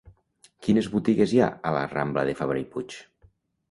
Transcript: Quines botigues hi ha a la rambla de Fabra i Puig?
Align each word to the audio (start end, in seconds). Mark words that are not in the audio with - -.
Quines 0.67 0.89
botigues 0.95 1.35
hi 1.37 1.43
ha 1.43 1.51
a 1.73 1.77
la 1.79 1.87
rambla 1.95 2.27
de 2.33 2.39
Fabra 2.43 2.67
i 2.67 2.71
Puig? 2.77 3.03